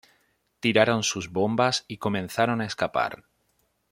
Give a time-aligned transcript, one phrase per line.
[0.61, 3.25] Tiraron sus bombas y comenzaron a escapar.